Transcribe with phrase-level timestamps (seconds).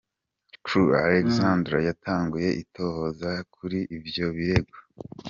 [0.65, 4.77] Crewe Alexandra yatanguye itohoza kuri ivyo birego.